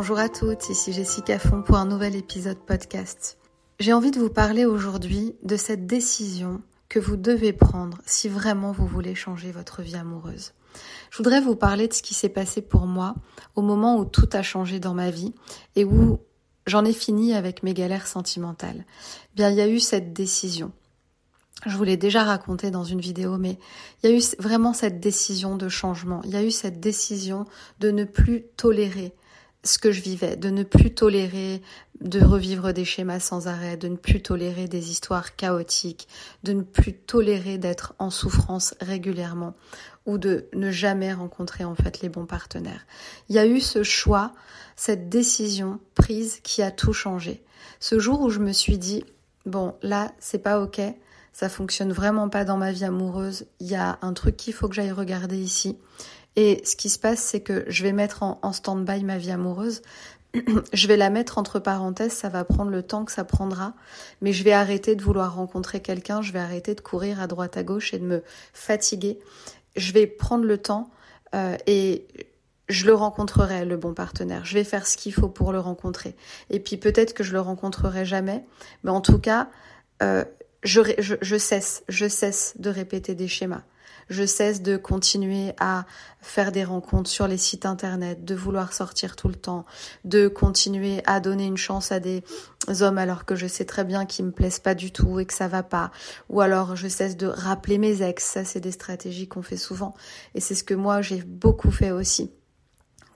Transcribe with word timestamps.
Bonjour 0.00 0.18
à 0.18 0.30
toutes, 0.30 0.70
ici 0.70 0.94
Jessica 0.94 1.38
Font 1.38 1.60
pour 1.60 1.76
un 1.76 1.84
nouvel 1.84 2.16
épisode 2.16 2.56
podcast. 2.56 3.36
J'ai 3.78 3.92
envie 3.92 4.10
de 4.10 4.18
vous 4.18 4.30
parler 4.30 4.64
aujourd'hui 4.64 5.36
de 5.42 5.56
cette 5.58 5.86
décision 5.86 6.62
que 6.88 6.98
vous 6.98 7.18
devez 7.18 7.52
prendre 7.52 7.98
si 8.06 8.30
vraiment 8.30 8.72
vous 8.72 8.86
voulez 8.86 9.14
changer 9.14 9.52
votre 9.52 9.82
vie 9.82 9.96
amoureuse. 9.96 10.54
Je 11.10 11.18
voudrais 11.18 11.42
vous 11.42 11.54
parler 11.54 11.86
de 11.86 11.92
ce 11.92 12.00
qui 12.00 12.14
s'est 12.14 12.30
passé 12.30 12.62
pour 12.62 12.86
moi 12.86 13.14
au 13.56 13.60
moment 13.60 13.98
où 13.98 14.06
tout 14.06 14.28
a 14.32 14.40
changé 14.42 14.80
dans 14.80 14.94
ma 14.94 15.10
vie 15.10 15.34
et 15.76 15.84
où 15.84 16.18
j'en 16.66 16.86
ai 16.86 16.94
fini 16.94 17.34
avec 17.34 17.62
mes 17.62 17.74
galères 17.74 18.06
sentimentales. 18.06 18.86
Bien, 19.36 19.50
il 19.50 19.56
y 19.56 19.60
a 19.60 19.68
eu 19.68 19.80
cette 19.80 20.14
décision. 20.14 20.72
Je 21.66 21.76
vous 21.76 21.84
l'ai 21.84 21.98
déjà 21.98 22.24
raconté 22.24 22.70
dans 22.70 22.84
une 22.84 23.02
vidéo, 23.02 23.36
mais 23.36 23.58
il 24.02 24.08
y 24.08 24.12
a 24.14 24.16
eu 24.16 24.22
vraiment 24.38 24.72
cette 24.72 24.98
décision 24.98 25.56
de 25.56 25.68
changement. 25.68 26.22
Il 26.24 26.30
y 26.30 26.36
a 26.36 26.42
eu 26.42 26.50
cette 26.50 26.80
décision 26.80 27.44
de 27.80 27.90
ne 27.90 28.04
plus 28.04 28.44
tolérer 28.56 29.14
ce 29.62 29.78
que 29.78 29.92
je 29.92 30.00
vivais, 30.00 30.36
de 30.36 30.50
ne 30.50 30.62
plus 30.62 30.94
tolérer 30.94 31.62
de 32.00 32.20
revivre 32.20 32.72
des 32.72 32.84
schémas 32.86 33.20
sans 33.20 33.46
arrêt, 33.46 33.76
de 33.76 33.88
ne 33.88 33.96
plus 33.96 34.22
tolérer 34.22 34.68
des 34.68 34.90
histoires 34.90 35.36
chaotiques, 35.36 36.08
de 36.44 36.54
ne 36.54 36.62
plus 36.62 36.94
tolérer 36.94 37.58
d'être 37.58 37.94
en 37.98 38.10
souffrance 38.10 38.74
régulièrement 38.80 39.54
ou 40.06 40.16
de 40.16 40.46
ne 40.54 40.70
jamais 40.70 41.12
rencontrer 41.12 41.64
en 41.64 41.74
fait 41.74 42.00
les 42.00 42.08
bons 42.08 42.24
partenaires. 42.24 42.86
Il 43.28 43.36
y 43.36 43.38
a 43.38 43.46
eu 43.46 43.60
ce 43.60 43.82
choix, 43.82 44.32
cette 44.76 45.10
décision 45.10 45.78
prise 45.94 46.40
qui 46.42 46.62
a 46.62 46.70
tout 46.70 46.94
changé. 46.94 47.42
Ce 47.80 47.98
jour 47.98 48.22
où 48.22 48.30
je 48.30 48.38
me 48.38 48.52
suis 48.52 48.78
dit 48.78 49.04
bon, 49.44 49.74
là, 49.82 50.12
c'est 50.20 50.38
pas 50.38 50.60
OK, 50.60 50.80
ça 51.32 51.48
fonctionne 51.48 51.92
vraiment 51.92 52.28
pas 52.28 52.44
dans 52.44 52.56
ma 52.56 52.72
vie 52.72 52.84
amoureuse, 52.84 53.46
il 53.60 53.68
y 53.68 53.74
a 53.74 53.98
un 54.02 54.12
truc 54.14 54.36
qu'il 54.36 54.54
faut 54.54 54.68
que 54.68 54.74
j'aille 54.74 54.92
regarder 54.92 55.38
ici. 55.38 55.78
Et 56.36 56.60
ce 56.64 56.76
qui 56.76 56.88
se 56.88 56.98
passe, 56.98 57.20
c'est 57.20 57.40
que 57.40 57.64
je 57.68 57.82
vais 57.82 57.92
mettre 57.92 58.22
en, 58.22 58.52
stand-by 58.52 59.04
ma 59.04 59.18
vie 59.18 59.30
amoureuse. 59.30 59.82
je 60.72 60.86
vais 60.86 60.96
la 60.96 61.10
mettre 61.10 61.38
entre 61.38 61.58
parenthèses, 61.58 62.12
ça 62.12 62.28
va 62.28 62.44
prendre 62.44 62.70
le 62.70 62.82
temps 62.82 63.04
que 63.04 63.12
ça 63.12 63.24
prendra, 63.24 63.74
mais 64.20 64.32
je 64.32 64.44
vais 64.44 64.52
arrêter 64.52 64.94
de 64.94 65.02
vouloir 65.02 65.34
rencontrer 65.34 65.80
quelqu'un, 65.80 66.22
je 66.22 66.32
vais 66.32 66.38
arrêter 66.38 66.76
de 66.76 66.80
courir 66.80 67.20
à 67.20 67.26
droite 67.26 67.56
à 67.56 67.64
gauche 67.64 67.92
et 67.94 67.98
de 67.98 68.04
me 68.04 68.22
fatiguer. 68.52 69.18
Je 69.74 69.92
vais 69.92 70.06
prendre 70.06 70.44
le 70.44 70.58
temps 70.58 70.90
euh, 71.34 71.56
et 71.66 72.06
je 72.68 72.86
le 72.86 72.94
rencontrerai, 72.94 73.64
le 73.64 73.76
bon 73.76 73.92
partenaire. 73.92 74.44
Je 74.44 74.54
vais 74.54 74.64
faire 74.64 74.86
ce 74.86 74.96
qu'il 74.96 75.12
faut 75.12 75.28
pour 75.28 75.52
le 75.52 75.58
rencontrer. 75.58 76.14
Et 76.48 76.60
puis 76.60 76.76
peut-être 76.76 77.12
que 77.12 77.24
je 77.24 77.32
le 77.32 77.40
rencontrerai 77.40 78.04
jamais, 78.04 78.44
mais 78.84 78.90
en 78.90 79.00
tout 79.00 79.18
cas, 79.18 79.48
euh, 80.02 80.24
je, 80.62 81.38
cesse, 81.38 81.82
je 81.88 82.08
cesse 82.08 82.54
de 82.58 82.70
répéter 82.70 83.14
des 83.14 83.28
schémas 83.28 83.62
je 84.10 84.26
cesse 84.26 84.60
de 84.60 84.76
continuer 84.76 85.54
à 85.58 85.86
faire 86.20 86.52
des 86.52 86.64
rencontres 86.64 87.08
sur 87.08 87.26
les 87.26 87.38
sites 87.38 87.64
internet, 87.64 88.24
de 88.24 88.34
vouloir 88.34 88.72
sortir 88.72 89.16
tout 89.16 89.28
le 89.28 89.34
temps, 89.34 89.64
de 90.04 90.28
continuer 90.28 91.02
à 91.06 91.20
donner 91.20 91.46
une 91.46 91.56
chance 91.56 91.92
à 91.92 92.00
des 92.00 92.22
hommes 92.80 92.98
alors 92.98 93.24
que 93.24 93.36
je 93.36 93.46
sais 93.46 93.64
très 93.64 93.84
bien 93.84 94.04
qu'ils 94.04 94.26
me 94.26 94.32
plaisent 94.32 94.58
pas 94.58 94.74
du 94.74 94.92
tout 94.92 95.18
et 95.20 95.24
que 95.24 95.32
ça 95.32 95.48
va 95.48 95.62
pas, 95.62 95.90
ou 96.28 96.40
alors 96.40 96.76
je 96.76 96.88
cesse 96.88 97.16
de 97.16 97.26
rappeler 97.26 97.78
mes 97.78 98.02
ex, 98.02 98.22
ça 98.22 98.44
c'est 98.44 98.60
des 98.60 98.72
stratégies 98.72 99.28
qu'on 99.28 99.42
fait 99.42 99.56
souvent. 99.56 99.94
Et 100.34 100.40
c'est 100.40 100.54
ce 100.54 100.64
que 100.64 100.74
moi 100.74 101.00
j'ai 101.00 101.22
beaucoup 101.22 101.70
fait 101.70 101.92
aussi 101.92 102.30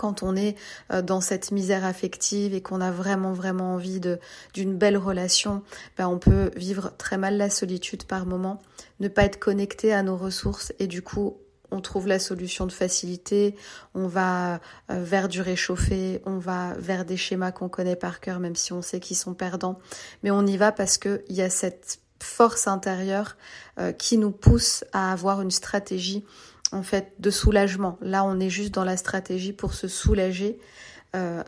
quand 0.00 0.22
on 0.22 0.34
est 0.34 0.56
euh, 0.92 1.02
dans 1.02 1.20
cette 1.20 1.52
misère 1.52 1.84
affective 1.84 2.54
et 2.54 2.62
qu'on 2.62 2.80
a 2.80 2.90
vraiment 2.90 3.34
vraiment 3.34 3.74
envie 3.74 4.00
de 4.00 4.18
d'une 4.54 4.74
belle 4.74 4.96
relation, 4.96 5.62
ben 5.98 6.08
on 6.08 6.18
peut 6.18 6.50
vivre 6.56 6.92
très 6.96 7.18
mal 7.18 7.36
la 7.36 7.50
solitude 7.50 8.04
par 8.04 8.24
moment, 8.24 8.62
ne 9.00 9.08
pas 9.08 9.24
être 9.24 9.38
connecté 9.38 9.92
à 9.92 10.02
nos 10.02 10.16
ressources 10.16 10.72
et 10.78 10.86
du 10.86 11.02
coup 11.02 11.36
on 11.70 11.82
trouve 11.82 12.08
la 12.08 12.18
solution 12.18 12.66
de 12.66 12.72
facilité, 12.72 13.54
on 13.94 14.08
va 14.08 14.54
euh, 14.90 15.04
vers 15.04 15.28
du 15.28 15.42
réchauffé, 15.42 16.22
on 16.24 16.38
va 16.38 16.72
vers 16.78 17.04
des 17.04 17.18
schémas 17.18 17.52
qu'on 17.52 17.68
connaît 17.68 17.94
par 17.94 18.20
cœur, 18.20 18.40
même 18.40 18.56
si 18.56 18.72
on 18.72 18.80
sait 18.80 19.00
qu'ils 19.00 19.18
sont 19.18 19.34
perdants. 19.34 19.78
Mais 20.22 20.30
on 20.30 20.46
y 20.46 20.56
va 20.56 20.72
parce 20.72 20.96
qu'il 20.96 21.20
y 21.28 21.42
a 21.42 21.50
cette 21.50 22.00
force 22.22 22.66
intérieure 22.66 23.36
euh, 23.78 23.92
qui 23.92 24.16
nous 24.16 24.30
pousse 24.30 24.82
à 24.92 25.12
avoir 25.12 25.42
une 25.42 25.50
stratégie 25.50 26.24
en 26.72 26.82
fait 26.82 27.12
de 27.18 27.30
soulagement. 27.30 27.98
Là, 28.00 28.24
on 28.24 28.38
est 28.40 28.50
juste 28.50 28.72
dans 28.72 28.84
la 28.84 28.96
stratégie 28.96 29.52
pour 29.52 29.74
se 29.74 29.88
soulager 29.88 30.58
euh, 31.16 31.42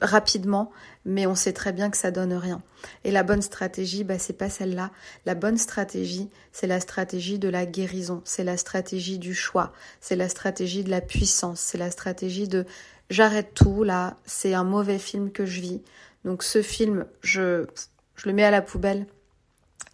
rapidement, 0.00 0.70
mais 1.04 1.26
on 1.26 1.34
sait 1.34 1.52
très 1.52 1.72
bien 1.72 1.90
que 1.90 1.96
ça 1.96 2.10
donne 2.10 2.32
rien. 2.32 2.62
Et 3.04 3.10
la 3.10 3.22
bonne 3.22 3.42
stratégie, 3.42 4.04
bah, 4.04 4.18
c'est 4.18 4.32
pas 4.32 4.50
celle-là. 4.50 4.90
La 5.24 5.34
bonne 5.34 5.58
stratégie, 5.58 6.28
c'est 6.52 6.66
la 6.66 6.80
stratégie 6.80 7.38
de 7.38 7.48
la 7.48 7.66
guérison, 7.66 8.22
c'est 8.24 8.44
la 8.44 8.56
stratégie 8.56 9.18
du 9.18 9.34
choix, 9.34 9.72
c'est 10.00 10.16
la 10.16 10.28
stratégie 10.28 10.84
de 10.84 10.90
la 10.90 11.00
puissance, 11.00 11.60
c'est 11.60 11.78
la 11.78 11.90
stratégie 11.90 12.48
de 12.48 12.64
j'arrête 13.10 13.52
tout 13.54 13.84
là, 13.84 14.16
c'est 14.24 14.54
un 14.54 14.64
mauvais 14.64 14.98
film 14.98 15.30
que 15.30 15.46
je 15.46 15.60
vis. 15.60 15.82
Donc 16.24 16.42
ce 16.42 16.62
film, 16.62 17.06
je, 17.22 17.66
je 18.16 18.28
le 18.28 18.34
mets 18.34 18.44
à 18.44 18.50
la 18.50 18.62
poubelle 18.62 19.06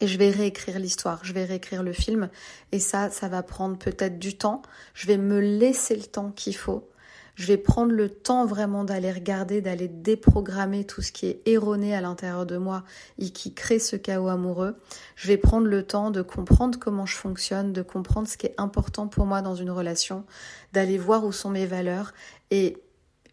et 0.03 0.09
je 0.09 0.19
vais 0.19 0.31
réécrire 0.31 0.81
l'histoire, 0.81 1.21
je 1.23 1.33
vais 1.33 1.45
réécrire 1.45 1.85
le 1.85 1.93
film 1.93 2.29
et 2.73 2.81
ça, 2.81 3.09
ça 3.09 3.29
va 3.29 3.45
prendre 3.45 3.79
peut-être 3.79 4.19
du 4.19 4.37
temps. 4.37 4.61
Je 4.95 5.07
vais 5.07 5.17
me 5.17 5.39
laisser 5.39 5.95
le 5.95 6.03
temps 6.03 6.33
qu'il 6.33 6.57
faut. 6.57 6.91
Je 7.37 7.47
vais 7.47 7.57
prendre 7.57 7.93
le 7.93 8.09
temps 8.09 8.45
vraiment 8.45 8.83
d'aller 8.83 9.12
regarder, 9.12 9.61
d'aller 9.61 9.87
déprogrammer 9.87 10.85
tout 10.85 11.03
ce 11.03 11.12
qui 11.12 11.27
est 11.27 11.41
erroné 11.47 11.95
à 11.95 12.01
l'intérieur 12.01 12.47
de 12.47 12.57
moi 12.57 12.83
et 13.21 13.31
qui 13.31 13.55
crée 13.55 13.79
ce 13.79 13.95
chaos 13.95 14.27
amoureux. 14.27 14.75
Je 15.15 15.29
vais 15.29 15.37
prendre 15.37 15.69
le 15.69 15.85
temps 15.85 16.11
de 16.11 16.21
comprendre 16.21 16.81
comment 16.81 17.07
je 17.07 17.17
fonctionne, 17.17 17.73
de 17.73 17.83
comprendre 17.83 18.27
ce 18.27 18.37
qui 18.37 18.47
est 18.47 18.55
important 18.59 19.07
pour 19.07 19.25
moi 19.25 19.41
dans 19.41 19.55
une 19.55 19.71
relation, 19.71 20.25
d'aller 20.73 20.99
voir 20.99 21.25
où 21.25 21.31
sont 21.31 21.51
mes 21.51 21.65
valeurs. 21.65 22.12
Et 22.51 22.77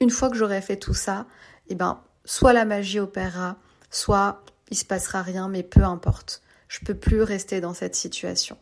une 0.01 0.11
fois 0.11 0.29
que 0.29 0.37
j'aurai 0.37 0.61
fait 0.61 0.77
tout 0.77 0.93
ça, 0.93 1.25
eh 1.67 1.73
ben, 1.73 1.99
soit 2.25 2.53
la 2.53 2.63
magie 2.63 2.99
opérera, 2.99 3.57
soit 3.89 4.43
il 4.69 4.77
se 4.77 4.85
passera 4.85 5.23
rien, 5.23 5.47
mais 5.47 5.63
peu 5.63 5.83
importe. 5.83 6.43
Je 6.69 6.79
peux 6.85 6.95
plus 6.95 7.21
rester 7.21 7.59
dans 7.59 7.73
cette 7.73 7.95
situation. 7.95 8.57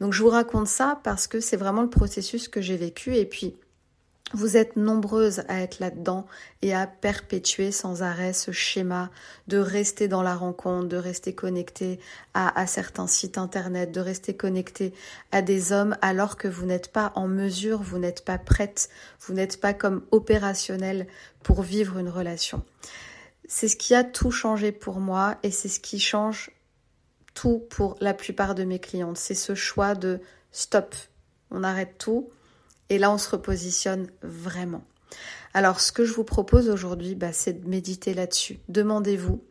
Donc 0.00 0.12
je 0.12 0.22
vous 0.22 0.28
raconte 0.28 0.68
ça 0.68 1.00
parce 1.04 1.26
que 1.26 1.40
c'est 1.40 1.56
vraiment 1.56 1.82
le 1.82 1.90
processus 1.90 2.48
que 2.48 2.60
j'ai 2.60 2.76
vécu 2.76 3.16
et 3.16 3.24
puis 3.24 3.56
vous 4.32 4.56
êtes 4.56 4.76
nombreuses 4.76 5.42
à 5.48 5.60
être 5.60 5.80
là-dedans 5.80 6.26
et 6.62 6.72
à 6.72 6.86
perpétuer 6.86 7.72
sans 7.72 8.02
arrêt 8.02 8.32
ce 8.32 8.52
schéma 8.52 9.10
de 9.48 9.58
rester 9.58 10.06
dans 10.06 10.22
la 10.22 10.36
rencontre, 10.36 10.88
de 10.88 10.96
rester 10.96 11.34
connecté 11.34 11.98
à, 12.34 12.66
certains 12.66 13.08
sites 13.08 13.38
internet, 13.38 13.90
de 13.90 14.00
rester 14.00 14.36
connecté 14.36 14.94
à 15.32 15.42
des 15.42 15.72
hommes 15.72 15.96
alors 16.00 16.36
que 16.36 16.46
vous 16.46 16.64
n'êtes 16.64 16.92
pas 16.92 17.12
en 17.16 17.26
mesure, 17.26 17.82
vous 17.82 17.98
n'êtes 17.98 18.24
pas 18.24 18.38
prête, 18.38 18.88
vous 19.20 19.34
n'êtes 19.34 19.60
pas 19.60 19.74
comme 19.74 20.02
opérationnel 20.12 21.08
pour 21.42 21.62
vivre 21.62 21.98
une 21.98 22.08
relation. 22.08 22.62
C'est 23.48 23.68
ce 23.68 23.76
qui 23.76 23.96
a 23.96 24.04
tout 24.04 24.30
changé 24.30 24.70
pour 24.70 25.00
moi 25.00 25.38
et 25.42 25.50
c'est 25.50 25.68
ce 25.68 25.80
qui 25.80 25.98
change 25.98 26.52
tout 27.34 27.64
pour 27.70 27.96
la 28.00 28.14
plupart 28.14 28.54
de 28.54 28.64
mes 28.64 28.78
clientes. 28.78 29.18
C'est 29.18 29.34
ce 29.34 29.54
choix 29.54 29.94
de 29.94 30.20
stop, 30.52 30.94
on 31.50 31.62
arrête 31.62 31.96
tout 31.98 32.30
et 32.88 32.98
là 32.98 33.10
on 33.10 33.18
se 33.18 33.30
repositionne 33.30 34.08
vraiment. 34.22 34.84
Alors 35.54 35.80
ce 35.80 35.92
que 35.92 36.04
je 36.04 36.12
vous 36.12 36.24
propose 36.24 36.68
aujourd'hui, 36.68 37.14
bah, 37.14 37.32
c'est 37.32 37.64
de 37.64 37.68
méditer 37.68 38.14
là-dessus. 38.14 38.60
Demandez-vous, 38.68 39.42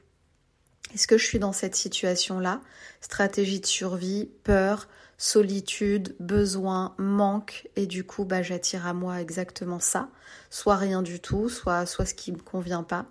est-ce 0.93 1.07
que 1.07 1.17
je 1.17 1.25
suis 1.25 1.39
dans 1.39 1.53
cette 1.53 1.75
situation-là? 1.75 2.61
Stratégie 3.01 3.59
de 3.59 3.65
survie, 3.65 4.29
peur, 4.43 4.87
solitude, 5.17 6.15
besoin, 6.19 6.95
manque, 6.97 7.67
et 7.75 7.85
du 7.85 8.05
coup 8.05 8.23
bah, 8.23 8.41
j'attire 8.41 8.87
à 8.87 8.93
moi 8.93 9.19
exactement 9.21 9.79
ça, 9.79 10.09
soit 10.49 10.77
rien 10.77 11.01
du 11.01 11.19
tout, 11.19 11.49
soit, 11.49 11.85
soit 11.85 12.05
ce 12.05 12.13
qui 12.13 12.31
ne 12.31 12.37
me 12.37 12.41
convient 12.41 12.83
pas. 12.83 13.05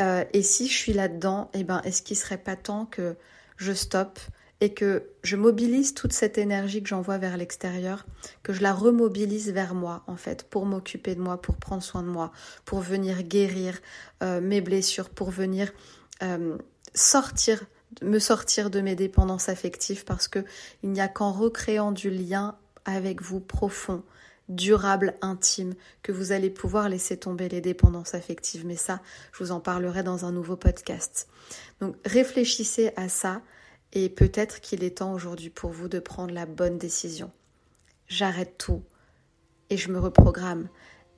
Euh, 0.00 0.24
et 0.32 0.42
si 0.42 0.66
je 0.66 0.76
suis 0.76 0.92
là-dedans, 0.92 1.50
eh 1.54 1.62
ben, 1.62 1.80
est-ce 1.84 2.02
qu'il 2.02 2.16
serait 2.16 2.38
pas 2.38 2.56
temps 2.56 2.86
que 2.86 3.16
je 3.60 3.72
stoppe 3.72 4.18
et 4.62 4.74
que 4.74 5.04
je 5.22 5.36
mobilise 5.36 5.94
toute 5.94 6.12
cette 6.12 6.36
énergie 6.36 6.82
que 6.82 6.88
j'envoie 6.88 7.18
vers 7.18 7.36
l'extérieur, 7.36 8.06
que 8.42 8.52
je 8.52 8.62
la 8.62 8.72
remobilise 8.72 9.50
vers 9.52 9.74
moi 9.74 10.02
en 10.06 10.16
fait, 10.16 10.44
pour 10.44 10.66
m'occuper 10.66 11.14
de 11.14 11.20
moi, 11.20 11.40
pour 11.40 11.56
prendre 11.56 11.82
soin 11.82 12.02
de 12.02 12.08
moi, 12.08 12.32
pour 12.64 12.80
venir 12.80 13.22
guérir 13.22 13.78
euh, 14.22 14.40
mes 14.40 14.60
blessures, 14.60 15.08
pour 15.08 15.30
venir 15.30 15.72
euh, 16.22 16.56
me 18.02 18.18
sortir 18.18 18.70
de 18.70 18.80
mes 18.80 18.94
dépendances 18.96 19.48
affectives, 19.48 20.04
parce 20.04 20.28
que 20.28 20.44
il 20.82 20.90
n'y 20.90 21.00
a 21.00 21.08
qu'en 21.08 21.32
recréant 21.32 21.92
du 21.92 22.10
lien 22.10 22.56
avec 22.84 23.22
vous 23.22 23.40
profond, 23.40 24.02
durable, 24.50 25.14
intime, 25.22 25.74
que 26.02 26.12
vous 26.12 26.32
allez 26.32 26.50
pouvoir 26.50 26.88
laisser 26.88 27.16
tomber 27.16 27.48
les 27.48 27.60
dépendances 27.60 28.14
affectives. 28.14 28.66
Mais 28.66 28.76
ça, 28.76 29.00
je 29.32 29.42
vous 29.42 29.52
en 29.52 29.60
parlerai 29.60 30.02
dans 30.02 30.24
un 30.26 30.32
nouveau 30.32 30.56
podcast. 30.56 31.28
Donc 31.80 31.96
réfléchissez 32.04 32.92
à 32.96 33.08
ça 33.08 33.40
et 33.92 34.08
peut-être 34.08 34.60
qu'il 34.60 34.84
est 34.84 34.98
temps 34.98 35.12
aujourd'hui 35.12 35.50
pour 35.50 35.70
vous 35.70 35.88
de 35.88 35.98
prendre 35.98 36.34
la 36.34 36.46
bonne 36.46 36.78
décision. 36.78 37.30
J'arrête 38.08 38.58
tout 38.58 38.82
et 39.70 39.76
je 39.76 39.90
me 39.90 39.98
reprogramme. 39.98 40.68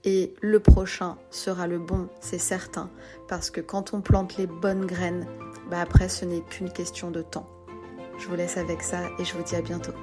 Et 0.04 0.34
le 0.40 0.58
prochain 0.58 1.16
sera 1.30 1.68
le 1.68 1.78
bon, 1.78 2.08
c'est 2.20 2.38
certain, 2.38 2.90
parce 3.28 3.50
que 3.50 3.60
quand 3.60 3.94
on 3.94 4.00
plante 4.00 4.36
les 4.36 4.48
bonnes 4.48 4.84
graines, 4.84 5.26
bah 5.70 5.80
après 5.80 6.08
ce 6.08 6.24
n'est 6.24 6.42
qu'une 6.42 6.72
question 6.72 7.12
de 7.12 7.22
temps. 7.22 7.48
Je 8.18 8.26
vous 8.26 8.34
laisse 8.34 8.56
avec 8.56 8.82
ça 8.82 9.08
et 9.20 9.24
je 9.24 9.34
vous 9.34 9.44
dis 9.44 9.54
à 9.54 9.62
bientôt. 9.62 9.94